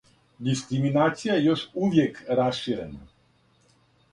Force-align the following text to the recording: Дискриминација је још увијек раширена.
Дискриминација 0.45 1.35
је 1.39 1.45
још 1.49 1.65
увијек 1.83 2.17
раширена. 2.41 3.07